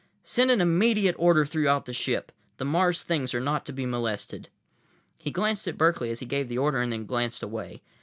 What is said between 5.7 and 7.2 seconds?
Berkeley as he gave the order, and then